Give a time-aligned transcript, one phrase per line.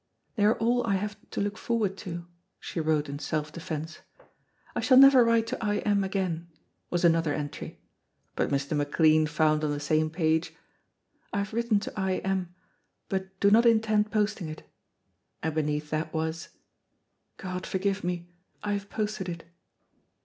[0.35, 2.25] "They are all I have to look forward to,"
[2.59, 3.99] she wrote in self defence.
[4.75, 6.47] "I shall never write to I M again,"
[6.89, 7.79] was another entry,
[8.35, 8.75] but Mr.
[8.75, 10.55] McLean found on the same page,
[11.31, 12.55] "I have written to I M,
[13.09, 14.67] but do not intend posting it,"
[15.43, 16.49] and beneath that was,
[17.37, 18.27] "God forgive me,
[18.63, 19.43] I have posted it."